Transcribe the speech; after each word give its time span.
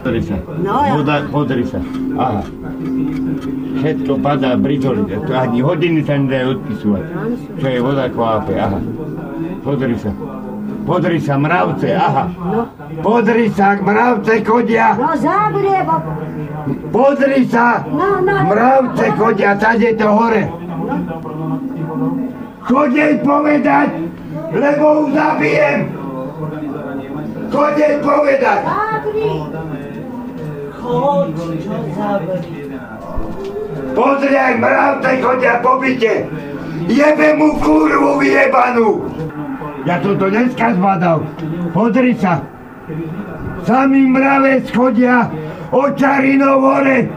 Pozri 0.00 0.20
sa. 0.22 0.36
No, 0.58 0.74
ja. 0.80 0.92
Voda, 0.96 1.16
pozri 1.28 1.64
sa. 1.66 1.78
Aha. 2.16 2.42
Všetko 3.76 4.12
padá, 4.18 4.56
britoli. 4.56 5.04
To 5.04 5.32
ani 5.32 5.60
hodiny 5.60 6.00
sa 6.02 6.16
nedajú 6.16 6.56
odpisovať. 6.56 7.04
Čo 7.58 7.66
je 7.66 7.80
voda 7.80 8.06
kvápe, 8.08 8.52
aha. 8.56 8.78
Pozri 9.60 9.96
sa. 9.98 10.10
Pozri 10.80 11.18
sa, 11.20 11.34
mravce, 11.36 11.90
aha. 11.92 12.24
Pozri 12.98 13.46
sa, 13.52 13.76
mravce 13.76 14.34
chodia. 14.40 14.96
No 14.96 15.12
zabrie, 15.14 15.78
babo. 15.84 16.10
Pozri 16.90 17.44
sa, 17.46 17.84
No, 17.86 18.18
no. 18.20 18.36
mravce 18.48 19.06
chodia, 19.14 19.52
tade 19.54 19.90
to 19.94 20.08
hore. 20.08 20.44
Chodej 22.60 23.12
povedať, 23.20 23.88
lebo 24.52 24.84
ju 24.94 25.04
zabijem. 25.12 25.99
Chodej 27.50 27.94
povedať. 27.98 28.60
Pozri, 33.90 34.34
aj 34.38 34.54
mravce 34.58 35.10
chodia 35.18 35.54
po 35.58 35.72
byte. 35.82 36.14
Jebe 36.86 37.28
mu 37.36 37.58
kurvu 37.58 38.22
vyjebanú. 38.22 39.04
Ja 39.84 39.98
som 39.98 40.14
to 40.16 40.26
dneska 40.30 40.78
zbadal. 40.78 41.26
Pozri 41.74 42.14
sa. 42.16 42.42
Samý 43.66 44.08
mravec 44.08 44.70
chodia 44.70 45.28
očarinou 45.70 46.58
hore. 46.62 47.10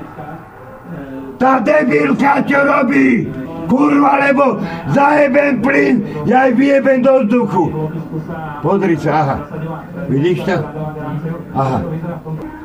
Tá 1.37 1.59
debilka 1.59 2.45
čo 2.45 2.61
robí? 2.61 3.27
Kurva, 3.67 4.13
lebo 4.19 4.59
zajebem 4.91 5.61
plyn, 5.61 5.95
ja 6.27 6.47
jej 6.47 6.53
vyjebem 6.57 6.99
do 7.01 7.23
vzduchu. 7.23 7.65
Pozri 8.61 8.95
sa, 8.99 9.11
aha. 9.23 9.37
Vidíš 10.07 10.39
to? 10.45 10.57
Aha. 11.55 11.79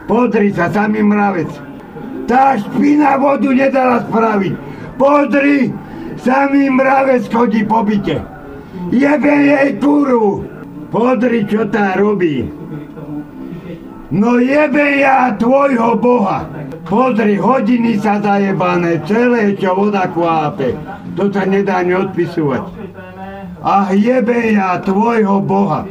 Pozri 0.08 0.50
sa, 0.52 0.70
samý 0.70 1.02
mravec. 1.02 1.50
Tá 2.28 2.60
špina 2.60 3.16
vodu 3.16 3.48
nedala 3.48 4.04
spraviť. 4.04 4.54
Pozri, 5.00 5.72
samý 6.20 6.68
mravec 6.68 7.24
chodí 7.30 7.64
po 7.64 7.80
byte. 7.86 8.20
Jebe 8.92 9.34
jej 9.48 9.68
kurvu. 9.80 10.44
Pozri, 10.88 11.44
čo 11.44 11.68
tá 11.68 11.96
robí. 12.00 12.48
No 14.08 14.40
jebe 14.40 15.04
ja 15.04 15.36
tvojho 15.36 16.00
boha. 16.00 16.48
Pozri, 16.88 17.36
hodiny 17.36 18.00
sa 18.00 18.16
zajebané, 18.16 19.04
celé, 19.04 19.52
čo 19.60 19.76
voda 19.76 20.08
kvápe. 20.08 20.72
To 21.20 21.28
sa 21.28 21.44
nedá 21.44 21.84
ani 21.84 21.92
odpisovať. 22.00 22.64
A 23.60 23.92
jebe 23.92 24.56
ja 24.56 24.80
tvojho 24.80 25.44
boha. 25.44 25.84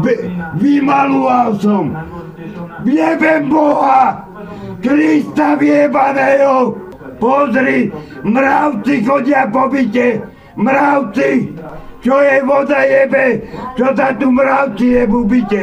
Be, 0.00 0.32
vymaluval 0.56 1.60
som. 1.60 1.92
Jebem 2.88 3.52
boha. 3.52 4.24
Krista 4.80 5.54
vyjebaného! 5.60 6.80
Pozri, 7.20 7.92
mravci 8.26 9.04
chodia 9.06 9.46
po 9.46 9.70
byte! 9.70 10.26
Mravci! 10.58 11.54
Čo 12.02 12.18
je 12.18 12.36
voda 12.42 12.82
jebe? 12.82 13.46
Čo 13.78 13.94
sa 13.94 14.10
tu 14.18 14.26
mravci 14.34 14.98
jebú 14.98 15.22
v 15.22 15.38
byte? 15.38 15.62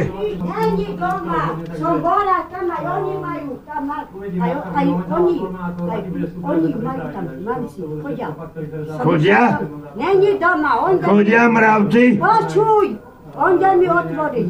Doma. 1.00 1.56
Som 1.80 2.04
bola 2.04 2.44
tam, 2.52 2.68
aj 2.68 2.84
oni 2.84 3.14
majú 3.16 3.49
tam. 3.86 4.04
Aj, 4.40 4.52
aj 4.76 4.86
oni, 5.08 5.36
aj 5.80 6.00
oni 6.42 6.70
majú 6.76 7.04
tam, 7.10 7.24
mravci, 7.40 7.80
chodia. 8.02 8.28
Chodia? 9.00 9.42
Není 9.96 10.30
doma, 10.36 10.72
on 10.80 10.92
dá 10.98 11.06
Chodia 11.06 11.42
mravci? 11.48 12.04
Počuj! 12.16 12.86
On 13.30 13.54
dá 13.56 13.78
mi 13.78 13.86
otvoriť. 13.86 14.46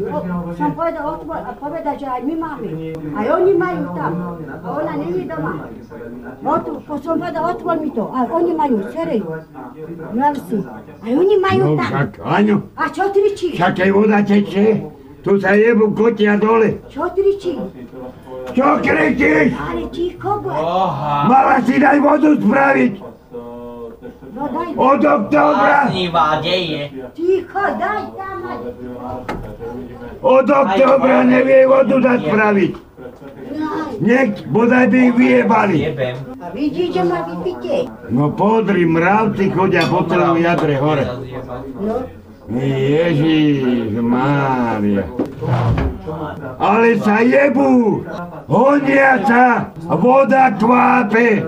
Som 0.57 0.73
povedal 0.73 1.05
otvor, 1.05 1.37
a 1.37 1.53
povedať, 1.53 2.01
že 2.01 2.07
aj 2.09 2.21
my 2.25 2.35
máme. 2.35 2.69
Aj 3.13 3.27
oni 3.29 3.53
majú 3.53 3.83
tam. 3.93 4.13
A 4.57 4.67
ona 4.73 4.93
není 4.97 5.29
doma. 5.29 5.69
Ot, 6.41 6.65
po 6.89 6.95
som 6.97 7.21
povedal, 7.21 7.45
otvor 7.45 7.77
mi 7.77 7.93
to. 7.93 8.09
A 8.09 8.25
oni 8.25 8.57
majú, 8.57 8.81
cerej. 8.89 9.21
Mravci. 10.17 10.65
Aj 10.97 11.13
oni 11.13 11.37
majú 11.37 11.63
No 11.63 11.77
tam. 11.77 11.91
však, 11.93 12.11
áno. 12.25 12.57
A 12.73 12.85
čo 12.89 13.05
tričí? 13.13 13.53
Však 13.53 13.75
aj 13.79 13.91
voda 13.93 14.19
teče. 14.25 14.67
Tu 15.21 15.31
sa 15.37 15.53
jebú 15.53 15.93
kotia 15.93 16.41
dole. 16.41 16.81
Čo 16.89 17.05
tričí? 17.13 17.61
Čo 18.51 18.69
kričíš? 18.83 19.51
Ale 19.55 19.85
ticho. 19.95 20.33
Mala 21.27 21.57
si 21.63 21.75
dať 21.79 21.97
vodu 22.03 22.31
spraviť. 22.35 22.93
No 24.31 24.47
daj, 24.47 24.69
Od 24.79 25.03
deje. 26.43 26.83
ticho, 27.19 27.65
daj 27.77 28.05
tam. 28.15 28.41
Od 30.23 30.49
októbra 30.49 31.19
nevie 31.27 31.67
vodu 31.67 31.97
dať 31.99 32.19
spraviť. 32.31 32.73
Daj. 32.75 32.91
Nech 34.01 34.33
bodaj 34.49 34.87
by 34.89 34.99
ich 35.03 35.15
vyjebali. 35.19 35.79
A 36.41 36.47
vidíš, 36.55 36.89
že 36.95 37.03
má 37.05 37.21
vypite. 37.27 37.77
No 38.09 38.31
pozri, 38.33 38.87
mravci 38.87 39.51
chodia 39.51 39.85
po 39.91 40.07
celom 40.09 40.39
jadre 40.41 40.79
hore. 40.81 41.05
No, 41.77 42.07
Ježiš 42.51 43.93
Mária. 44.01 45.05
Ale 46.61 46.99
sa 47.01 47.25
jebú, 47.25 48.05
honia 48.47 49.23
sa, 49.25 49.71
voda 49.97 50.53
kvápe. 50.55 51.43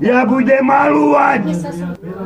Ja 0.00 0.24
budem 0.24 0.66
malúvať. 0.66 1.52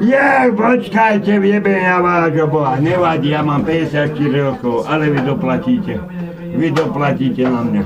Ja, 0.01 0.49
počkajte, 0.49 1.39
jebem 1.43 1.83
ja 1.83 1.99
vášho 1.99 2.47
Boha. 2.47 2.78
Nevadí, 2.78 3.34
ja 3.34 3.43
mám 3.43 3.67
54 3.67 4.17
rokov, 4.39 4.87
ale 4.87 5.11
vy 5.11 5.21
doplatíte. 5.27 5.99
Vy 6.56 6.67
doplatíte 6.73 7.43
na 7.47 7.61
mňa. 7.67 7.83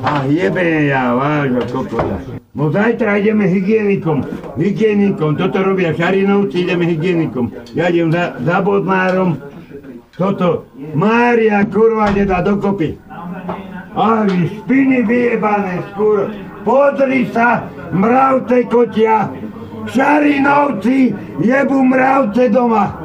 A 0.00 0.24
jebem 0.28 0.88
ja 0.88 1.12
vášho 1.14 1.62
kokota. 1.68 2.40
No 2.50 2.66
zajtra 2.74 3.22
ideme 3.22 3.46
hygienikom. 3.46 4.26
Hygienikom. 4.58 5.38
Toto 5.38 5.62
robia 5.62 5.94
Šarinovci, 5.94 6.66
ideme 6.66 6.82
hygienikom. 6.82 7.54
Ja 7.78 7.86
idem 7.86 8.10
za, 8.10 8.34
za 8.42 8.58
Bodnárom. 8.58 9.38
Toto. 10.18 10.66
Mária 10.94 11.64
kurva 11.70 12.10
nedá 12.10 12.42
dokopy. 12.42 12.98
A 13.94 14.22
vy 14.26 14.46
špiny 14.60 15.02
vyjebané 15.06 15.82
skôr. 15.92 16.30
Pozri 16.62 17.26
sa, 17.32 17.66
mravce 17.90 18.68
kotia. 18.68 19.32
Šarinovci 19.88 21.14
jebu 21.40 21.78
mravce 21.84 22.52
doma. 22.52 23.00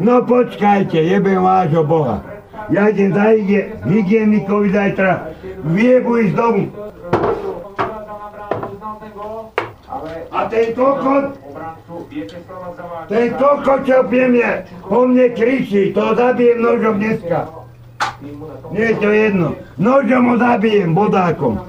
No 0.00 0.24
počkajte, 0.24 0.96
jebem 0.96 1.44
vášho 1.44 1.84
Boha. 1.84 2.24
Ja 2.72 2.88
idem 2.88 3.12
za 3.12 3.36
hygie- 3.36 3.68
hygienikovi 3.84 4.72
zajtra. 4.72 5.28
Vyjebu 5.64 6.12
ísť 6.24 6.34
domu. 6.34 6.64
A 10.40 10.48
ten 10.48 10.72
kokot, 10.72 11.36
ten 13.08 13.28
kokot, 13.36 13.84
čo 13.84 14.08
pie 14.08 14.24
mne, 14.24 14.64
po 14.88 15.04
mne 15.04 15.36
kričí, 15.36 15.92
to 15.92 16.16
zabijem 16.16 16.64
nožom 16.64 16.96
dneska. 16.96 17.44
Nie 18.72 18.96
je 18.96 18.96
to 18.96 19.10
jedno. 19.12 19.48
Nožom 19.76 20.32
ho 20.32 20.34
zabijem, 20.40 20.96
bodákom. 20.96 21.60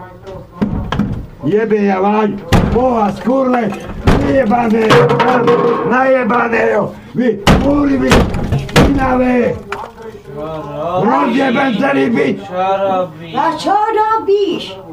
Jebe 1.43 1.83
ja 1.83 1.99
váš 1.99 2.39
Boha 2.71 3.11
skurle, 3.11 3.75
vyjebaného, 4.23 5.03
najebaného, 5.91 6.95
vy 7.11 7.43
kurvy, 7.59 8.07
špinavé, 8.55 9.51
rozjebem 11.03 11.71
celý 11.75 12.05
robí? 12.07 12.27
a 13.35 13.43
čo 13.59 13.75
robíš? 13.75 14.90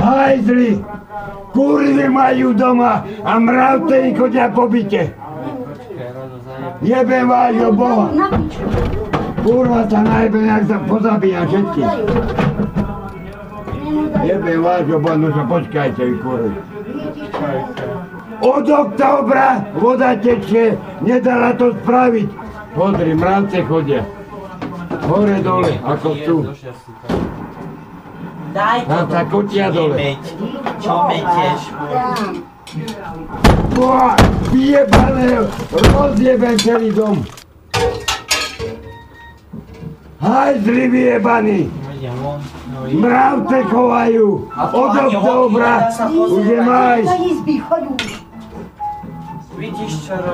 Hajzli, 0.00 0.80
kurvy 1.52 2.06
majú 2.08 2.56
doma 2.56 3.04
a 3.24 3.32
mravce 3.36 4.10
ich 4.10 4.16
chodia 4.16 4.48
po 4.48 4.66
byte. 4.66 5.12
Jebem 6.80 7.28
vášho 7.28 7.70
Boha. 7.76 8.08
Kurva 9.40 9.88
sa 9.88 10.00
najebe, 10.04 10.44
jak 10.44 10.64
sa 10.68 10.78
pozabíja 10.84 11.44
všetky. 11.48 11.82
Jebem 14.24 14.60
vášho 14.64 14.96
Boha, 15.00 15.16
no 15.20 15.28
sa 15.32 15.44
počkajte 15.44 16.00
vy 16.00 16.16
kurvy. 16.24 16.52
Od 18.40 18.64
októbra 18.64 19.68
voda 19.76 20.16
tečie, 20.16 20.80
nedala 21.04 21.52
to 21.60 21.76
spraviť. 21.84 22.28
Pozri, 22.72 23.12
mravce 23.12 23.60
chodia. 23.68 24.00
Hore 25.10 25.36
dole, 25.44 25.72
ako 25.84 26.08
tu. 26.24 26.36
Daj 28.50 28.78
to 28.82 28.88
Tam 28.90 29.04
sa 29.10 29.22
kotia 29.30 29.66
dole. 29.70 29.94
Meď. 29.94 30.20
Čo 30.82 30.94
metieš? 31.06 31.60
Boha, 33.74 34.14
vyjebané, 34.50 35.30
rozjebem 35.70 36.56
celý 36.58 36.90
dom. 36.90 37.16
Hajzli 40.20 40.84
i- 42.86 42.98
mravce 43.00 43.58
chovajú. 43.70 44.48
A 44.56 44.62
to 44.66 44.76
Od 44.76 44.90
ani 44.90 45.16
októbra 45.16 45.72
hodiny, 45.72 45.84
dá 45.84 45.90
sa 45.92 46.04
už 46.08 46.30
je 46.44 46.60
maj. 46.60 47.00
Do? 47.04 47.14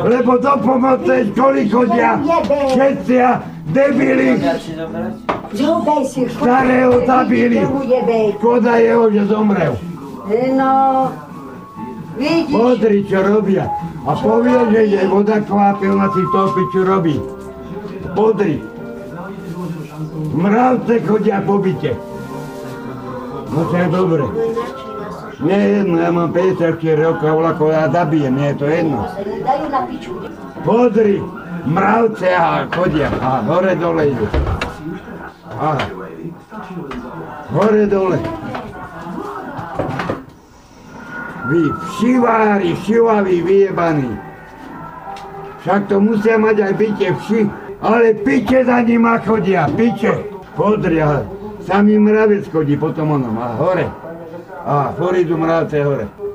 Lebo 0.07 0.33
do 0.39 0.53
pomocnej 0.63 1.23
školy 1.35 1.67
chodia 1.67 2.23
všetci 2.71 3.17
debili. 3.71 4.39
Zober 5.53 6.05
si, 6.07 6.27
choď. 6.27 6.43
Starého 6.43 6.95
zabili. 7.07 7.59
Škoda 8.39 8.73
jeho, 8.79 9.05
že 9.11 9.23
zomrel. 9.27 9.75
No, 10.59 10.73
vidíš, 12.19 12.51
Pozri, 12.51 12.99
čo 13.07 13.23
robia. 13.23 13.71
A 14.07 14.13
povie, 14.19 14.59
že 14.75 14.81
je 14.91 15.03
voda 15.07 15.39
kvápe, 15.43 15.87
ona 15.87 16.11
si 16.11 16.23
topi, 16.35 16.63
čo 16.75 16.81
robí. 16.83 17.17
Pozri. 18.15 18.63
Mravce 20.35 20.95
chodia 21.07 21.39
po 21.43 21.59
byte. 21.63 21.95
No 23.51 23.61
to 23.71 23.75
je 23.79 23.89
dobre. 23.89 24.25
Nie 25.37 25.57
je 25.57 25.69
jedno, 25.81 25.97
ja 26.01 26.11
mám 26.11 26.33
54 26.33 26.81
rokov, 26.97 27.35
ako 27.45 27.63
ja 27.69 27.93
zabijem, 27.93 28.35
nie 28.35 28.49
je 28.51 28.57
to 28.57 28.67
jedno. 28.67 29.05
Pozri, 30.65 31.21
mravce 31.67 32.31
a 32.37 32.67
chodia. 32.71 33.11
A 33.21 33.43
hore 33.43 33.75
dole 33.77 34.09
idú. 34.09 34.27
Aha. 35.61 35.79
Hore 37.51 37.87
dole. 37.87 38.19
Vy 41.47 41.63
všivári, 41.91 42.75
všivaví, 42.75 43.43
vyjebaní. 43.43 44.19
Však 45.63 45.87
to 45.87 45.99
musia 46.03 46.39
mať 46.39 46.57
aj 46.63 46.73
byte 46.75 47.09
vši, 47.11 47.41
ale 47.83 48.15
piče 48.15 48.67
za 48.67 48.83
nima 48.83 49.19
chodia, 49.23 49.67
piče. 49.71 50.11
Pozri, 50.59 51.03
a 51.03 51.23
samý 51.63 51.99
mravec 51.99 52.51
chodí 52.51 52.75
potom 52.79 53.19
onom, 53.19 53.39
a 53.39 53.55
hore. 53.59 53.87
A 54.67 54.91
furt 54.99 55.19
idú 55.19 55.39
mravce 55.39 55.83
hore. 55.83 56.26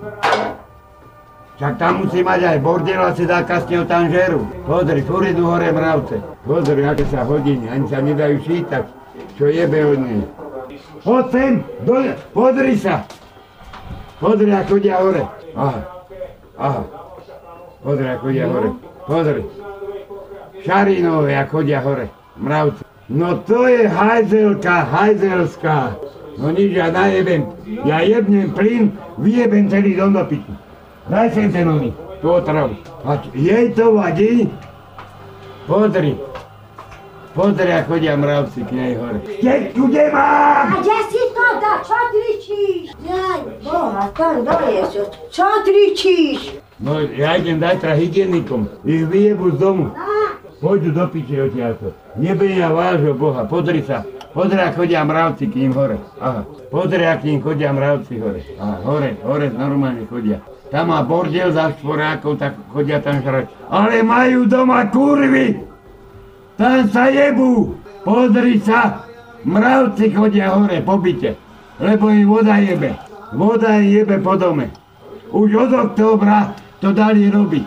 Však 1.61 1.77
tam 1.77 2.01
musí 2.01 2.25
mať 2.25 2.41
aj 2.41 2.57
bordel 2.65 2.97
a 2.97 3.13
si 3.13 3.21
dá 3.21 3.45
kastňov 3.45 3.85
tam 3.85 4.09
žeru. 4.09 4.49
Pozri, 4.65 5.05
furt 5.05 5.29
idú 5.29 5.45
hore 5.45 5.69
mravce. 5.69 6.17
Pozri, 6.41 6.81
aké 6.81 7.05
sa 7.05 7.21
hodí, 7.21 7.53
ani 7.69 7.85
sa 7.85 8.01
nedajú 8.01 8.41
čítať, 8.41 8.81
čo 9.37 9.45
jebe 9.45 9.93
od 9.93 10.01
nej. 10.01 10.25
Poď 11.05 11.25
sem, 11.29 11.53
dole, 11.85 12.17
pozri 12.33 12.73
sa. 12.81 13.05
Pozri, 14.17 14.49
ako 14.49 14.81
chodia 14.81 15.05
hore. 15.05 15.21
Aha, 15.53 15.81
aha. 16.57 16.81
Pozri, 17.85 18.07
ako 18.09 18.23
chodia 18.25 18.45
hore. 18.49 18.69
Pozri. 19.05 19.43
Šarinové, 20.65 21.31
ako 21.45 21.61
chodia 21.61 21.79
hore. 21.85 22.09
Mravce. 22.41 22.81
No 23.05 23.37
to 23.45 23.69
je 23.69 23.85
hajzelka, 23.85 24.89
hajzelská. 24.89 25.93
No 26.41 26.49
nič, 26.49 26.73
ja 26.73 26.89
najebem. 26.89 27.45
Ja 27.85 28.01
jebnem 28.01 28.49
plyn, 28.49 28.97
vyjebem 29.21 29.69
celý 29.69 29.93
dom 29.93 30.17
do 30.17 30.25
piči. 30.25 30.70
Daj 31.09 31.27
sem 31.33 31.50
ten 31.50 31.65
oný, 31.65 31.89
tú 32.21 32.30
otravu. 32.30 32.77
A 33.01 33.18
jej 33.33 33.74
to 33.74 33.98
vadí? 33.98 34.50
Pozri. 35.65 36.13
Pozri, 37.31 37.71
ako 37.71 37.95
chodia 37.95 38.19
mravci 38.19 38.59
k 38.68 38.71
nej 38.75 38.92
hore. 39.00 39.19
Tu 39.71 39.81
kde 39.88 40.12
A 40.12 40.13
mám? 40.13 40.83
kde 40.83 40.98
si 41.07 41.21
to 41.31 41.45
dá? 41.63 41.74
Čo 41.80 41.98
tričíš? 42.12 42.83
Jaj, 43.07 43.39
boha, 43.63 44.03
tam 44.12 44.44
dole 44.44 44.83
čo, 44.92 45.07
čo 45.31 45.48
tričíš? 45.63 46.59
No 46.83 47.00
ja 47.00 47.39
idem 47.39 47.63
zajtra 47.63 47.95
hygienikom. 47.95 48.68
Ich 48.83 49.07
vyjebu 49.07 49.56
z 49.56 49.57
domu. 49.63 49.95
A, 49.95 50.36
Pôjdu 50.62 50.94
do 50.94 51.07
piče 51.09 51.50
odtiaľto. 51.50 51.89
Nebe 52.21 52.45
ja 52.45 52.69
vášho 52.69 53.18
Boha, 53.18 53.50
pozri 53.50 53.81
sa. 53.81 54.06
Pozri, 54.30 54.62
ako 54.62 54.86
chodia 54.86 55.01
mravci 55.01 55.50
k 55.50 55.65
ním 55.65 55.74
hore. 55.74 55.98
Aha. 56.21 56.45
Pozri, 56.69 57.01
ak 57.01 57.25
k 57.25 57.33
ním 57.33 57.39
chodia 57.42 57.74
mravci 57.74 58.21
hore. 58.21 58.45
Aha, 58.62 58.77
hore, 58.86 59.18
hore 59.25 59.50
normálne 59.50 60.06
chodia. 60.06 60.38
Tam 60.71 60.88
má 60.88 61.03
bordel 61.03 61.51
za 61.51 61.75
šporákov, 61.75 62.39
tak 62.39 62.56
chodia 62.71 63.03
tam 63.03 63.19
žrať. 63.19 63.51
Ale 63.68 64.00
majú 64.07 64.47
doma 64.47 64.88
kurvy! 64.88 65.59
Tam 66.56 66.88
sa 66.88 67.12
jebú! 67.12 67.75
Pozri 68.07 68.63
sa! 68.63 69.03
Mravci 69.44 70.15
chodia 70.15 70.53
hore 70.53 70.79
po 70.85 70.95
byte, 71.01 71.35
lebo 71.81 72.13
im 72.13 72.29
voda 72.29 72.56
jebe. 72.62 72.95
Voda 73.33 73.83
im 73.83 73.89
jebe 73.89 74.15
po 74.21 74.38
dome. 74.38 74.69
Už 75.33 75.50
od 75.68 75.71
októbra 75.73 76.56
to 76.79 76.95
dali 76.95 77.27
robiť. 77.27 77.65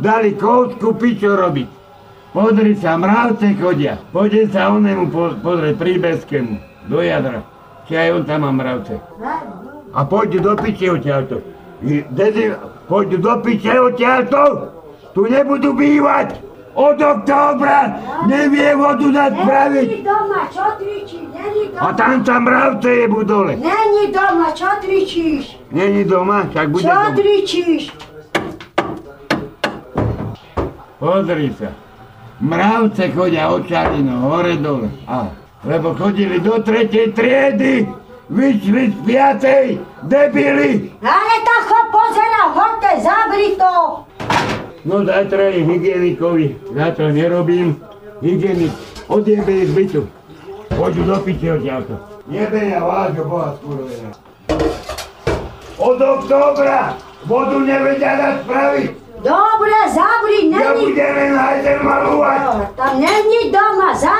Dali 0.00 0.34
koutku 0.34 0.96
pičo 0.96 1.36
robiť. 1.36 1.68
Pozri 2.32 2.72
sa, 2.80 2.96
mravce 2.96 3.52
chodia. 3.60 4.00
Poďte 4.08 4.56
sa 4.56 4.72
onemu 4.72 5.12
po, 5.12 5.36
pozrieť 5.36 5.76
príbeskému, 5.76 6.88
do 6.88 7.04
jadra. 7.04 7.44
Či 7.84 7.92
aj 7.92 8.08
on 8.16 8.22
tam 8.24 8.48
má 8.48 8.50
mravce. 8.56 8.96
A 9.92 10.00
poďte 10.08 10.38
do 10.40 10.52
piče 10.56 10.88
odtiaľto. 10.96 11.51
Dezi, 11.82 12.54
poďte 12.86 13.16
do 13.18 13.34
piče 13.42 13.74
odtiaľto. 13.74 14.40
Tu 15.12 15.26
nebudú 15.26 15.74
bývať. 15.74 16.38
Od 16.72 16.96
októbra 16.96 18.00
nevie 18.24 18.72
vodu 18.72 19.04
dať 19.04 19.32
spraviť. 19.36 19.88
Není 19.92 20.00
doma, 20.02 20.40
čo 20.48 20.64
tričíš? 20.80 21.28
Není 21.28 21.64
A 21.76 21.84
doma. 21.84 21.92
tam 21.92 22.16
sa 22.24 22.36
mravce 22.40 22.88
jebú 22.88 23.20
dole. 23.22 23.52
Není 23.60 24.04
doma, 24.08 24.48
čo 24.56 24.70
tričíš? 24.80 25.44
Není 25.68 26.02
doma, 26.04 26.48
však 26.48 26.66
bude 26.72 26.82
Čo 26.82 26.88
doma. 26.88 27.12
tričíš? 27.12 27.82
Pozri 30.96 31.50
sa. 31.58 31.70
Mravce 32.40 33.04
chodia 33.12 33.50
od 33.50 33.68
Čarino, 33.68 34.14
hore 34.24 34.56
dole. 34.56 34.88
A, 35.04 35.28
lebo 35.62 35.92
chodili 35.92 36.40
do 36.40 36.56
tretej 36.58 37.12
triedy, 37.12 37.84
vyšli 38.30 38.90
z 38.90 38.96
piatej, 39.06 39.66
debili. 40.02 40.92
Ale 41.02 41.34
tam 41.46 41.60
chod 41.66 41.86
pozera, 41.90 42.42
hoďte, 42.54 42.92
zabri 43.02 43.48
to. 43.58 43.74
No 44.84 45.04
zajtra 45.06 45.42
je 45.42 45.60
hygienikovi, 45.64 46.46
zajtra 46.74 47.08
nerobím. 47.12 47.78
Hygienik 48.22 48.72
odjebe 49.08 49.52
ich 49.52 49.70
z 49.70 49.74
bytu. 49.74 50.02
Pôjdu 50.72 51.02
do 51.04 51.16
piče 51.22 51.52
odtiaľto. 51.58 51.94
Jebe 52.30 52.70
ja 52.70 52.80
vášho 52.80 53.24
boha 53.26 53.54
skurvená. 53.58 54.10
Od 55.76 55.98
októbra 55.98 56.94
vodu 57.26 57.58
nevedia 57.60 58.14
dať 58.14 58.34
spraviť. 58.46 58.88
Dobre, 59.22 59.78
zabri, 59.94 60.50
Ja 60.50 60.74
není... 60.74 60.82
budem 60.90 61.12
len 61.14 61.32
hajzel 61.38 61.78
malovať. 61.78 62.38
No, 62.42 62.52
Tam 62.74 62.92
není 62.98 63.40
doma, 63.54 63.94
zabri. 63.94 64.11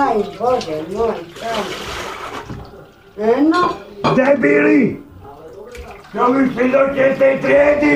Aj, 0.00 0.16
Bože 0.40 0.76
môj, 0.96 1.20
tam. 1.36 1.64
No, 3.52 3.62
Debili! 4.16 4.96
Čo 6.10 6.32
vyšli 6.32 6.66
do 6.72 6.82
čestej 6.96 7.34
triedy? 7.44 7.94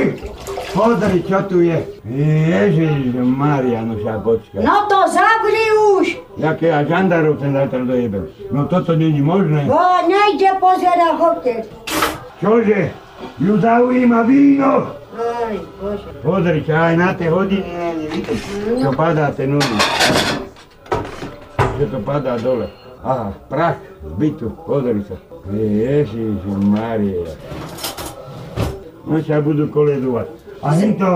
Pozri, 0.70 1.18
čo 1.24 1.38
tu 1.48 1.64
je. 1.64 1.80
Ježiš 2.06 3.16
Maria, 3.24 3.82
no 3.82 3.96
však 3.96 4.18
počkaj. 4.20 4.60
no 4.60 4.84
to 4.86 5.00
zabri 5.10 5.66
už. 5.96 6.06
Jaké 6.36 6.68
a 6.70 6.84
žandarov 6.84 7.40
ten 7.40 7.56
zajtra 7.56 7.82
dojebem. 7.88 8.28
No 8.52 8.68
toto 8.68 8.92
není 8.94 9.24
možné. 9.24 9.64
Bo 9.64 9.82
nejde 10.06 10.50
pozera, 10.60 11.16
hoďte. 11.16 11.66
Čože? 12.38 12.80
Ju 13.40 13.54
zaujíma 13.58 14.20
víno. 14.28 14.92
Aj, 15.16 15.54
Bože. 15.80 16.10
Pozri, 16.20 16.60
aj 16.68 16.94
na 17.00 17.10
tie 17.16 17.32
hodiny. 17.32 17.70
Čo 18.78 18.92
padá 18.92 19.32
ten 19.32 19.56
udy. 19.56 19.78
Čo 21.74 21.86
to 21.90 21.98
padá 22.06 22.38
dole. 22.38 22.70
Aha, 23.02 23.34
prach 23.50 23.82
z 24.00 24.12
bytu, 24.14 24.46
pozri 24.62 25.02
sa. 25.10 25.18
Ježiš 25.50 26.38
Maria. 26.70 27.34
No 29.04 29.18
sa 29.20 29.42
budú 29.42 29.68
koledovať. 29.68 30.30
A 30.64 30.72
to 30.78 31.12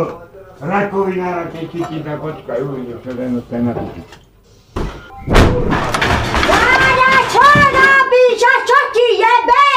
rakovina, 0.60 1.46
chytí, 1.54 2.02
tak 2.02 2.18
počkaj, 2.20 2.58
uvidím, 2.60 2.98
čo 3.00 3.10
len 3.14 3.38
ostane 3.38 3.70
na 3.70 3.72
piči. 3.78 4.02
Váňa, 6.44 7.12
čo 7.32 7.46
robíš 7.54 8.40
a 8.42 8.54
čo 8.66 8.78
ti 8.92 9.06
jebe? 9.16 9.70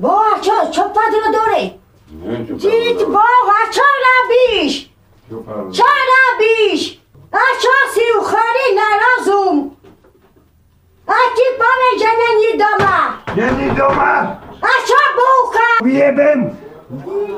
Boha, 0.00 0.32
čo, 0.40 0.56
čo 0.72 0.88
padlo 0.90 1.28
dole? 1.28 1.76
Neviem, 2.08 2.42
čo 2.48 2.54
padlo. 2.56 3.20
Boha, 3.20 3.60
čo 3.68 3.86
robíš? 3.86 4.72
Čo 5.28 5.36
padlo. 5.44 5.70
Čo 5.70 5.86
robíš? 5.86 6.80
A 7.30 7.42
čo 7.60 7.74
si 7.92 8.04
chorý 8.26 8.66
na 8.74 8.88
rozum? 8.96 9.56
A 11.02 11.18
ti 11.34 11.46
poviem, 11.58 11.94
že 11.98 12.10
není 12.10 12.50
doma. 12.56 12.98
Není 13.36 13.68
doma? 13.74 14.38
A 14.40 14.70
čo 14.86 15.00
búcha? 15.18 15.68
Vyjebem, 15.82 16.54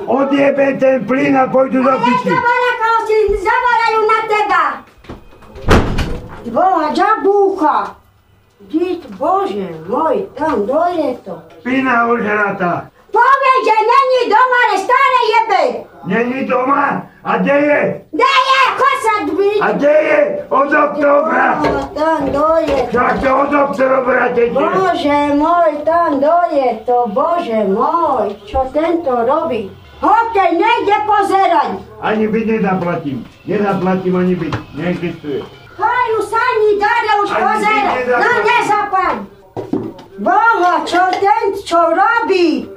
odjebem 0.07 0.79
ten 0.79 1.05
plyn 1.05 1.35
a 1.37 1.45
pôjdu 1.49 1.81
do 1.81 1.95
piči. 2.05 2.29
zavolakov 2.29 2.97
si 3.09 3.17
zavolajú 3.41 4.01
na 4.05 4.19
teba. 4.29 4.65
Boha, 6.45 6.87
čo 6.93 7.09
búcha? 7.25 7.79
Dík, 8.71 9.03
Bože 9.21 9.69
môj, 9.89 10.29
tam 10.39 10.65
dojde 10.65 11.21
to. 11.25 11.37
Pina 11.65 12.09
ožratá. 12.09 12.89
Poviem, 13.13 13.59
že 13.63 13.77
není 13.79 14.21
doma, 14.27 14.59
ale 14.67 14.77
stále 14.81 15.19
jebe. 15.31 15.63
Není 16.05 16.41
doma? 16.51 17.07
A 17.25 17.39
kde 17.39 17.57
je? 17.61 17.81
Kde 18.13 18.33
je? 18.51 18.63
Chod 18.77 18.97
sa 19.01 19.15
dviť. 19.25 19.61
A 19.63 19.67
kde 19.73 19.95
je? 20.03 20.21
Od 20.51 20.71
októbra. 20.73 21.49
Tam 21.95 22.21
dojde 22.29 22.77
to. 22.85 22.91
Však 22.91 23.15
to 23.23 23.31
od 23.33 23.53
októbra 23.55 24.25
tete. 24.35 24.53
Bože 24.53 25.21
môj, 25.39 25.71
tam 25.87 26.11
dojde 26.21 26.69
to, 26.85 26.97
Bože 27.15 27.61
môj, 27.71 28.27
čo 28.45 28.61
tento 28.75 29.13
robí? 29.25 29.71
Hotel 30.05 30.51
nejde 30.61 30.97
pozerať. 31.09 31.69
Ani 32.01 32.29
byt 32.29 32.47
nezaplatím. 32.47 33.25
Nezaplatím 33.49 34.17
ani 34.17 34.35
byt. 34.37 34.55
Neexistuje. 34.77 35.41
Haju 35.81 36.19
už 37.25 37.31
Ani 37.33 37.45
pozerať. 37.45 37.85
ty 37.89 38.01
nezaplaň. 38.05 38.21
No 38.21 38.31
nezapaň. 38.45 39.15
Boha, 40.19 40.75
čo 40.87 41.03
ten, 41.19 41.45
čo 41.65 41.81
robí? 41.91 42.69